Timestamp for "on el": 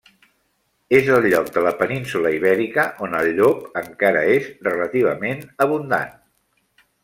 3.09-3.31